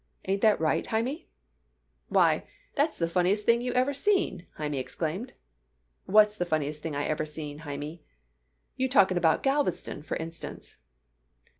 Ain't 0.25 0.41
that 0.41 0.59
right, 0.59 0.87
Hymie?" 0.87 1.27
"Why, 2.09 2.47
that's 2.73 2.97
the 2.97 3.07
funniest 3.07 3.45
thing 3.45 3.61
you 3.61 3.71
ever 3.73 3.93
seen!" 3.93 4.47
Hyman 4.55 4.79
exclaimed. 4.79 5.33
"What's 6.07 6.35
the 6.35 6.43
funniest 6.47 6.81
thing 6.81 6.95
I 6.95 7.05
ever 7.05 7.23
seen, 7.27 7.59
Hymie?" 7.59 8.01
"You 8.75 8.89
talking 8.89 9.17
about 9.17 9.43
Galveston, 9.43 10.01
for 10.01 10.17
instance." 10.17 10.77